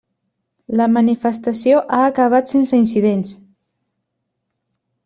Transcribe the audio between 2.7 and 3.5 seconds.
incidents.